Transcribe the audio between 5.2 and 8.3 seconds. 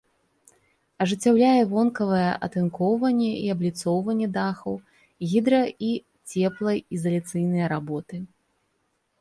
гідра- і цеплаізаляцыйныя работы.